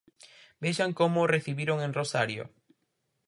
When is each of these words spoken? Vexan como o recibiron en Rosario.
Vexan 0.63 0.91
como 0.99 1.17
o 1.21 1.31
recibiron 1.35 1.77
en 1.85 1.91
Rosario. 1.99 2.43